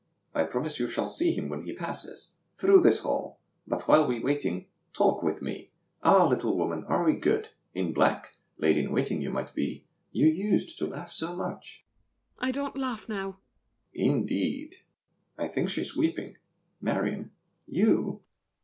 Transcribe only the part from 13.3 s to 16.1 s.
DE BELLEGARDE. Indeed! I think she's